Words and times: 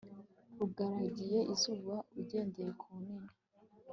rugaragiye 0.57 1.39
izuba 1.53 1.95
ugendeye 2.19 2.71
ku 2.79 2.85
bunini 2.93 3.33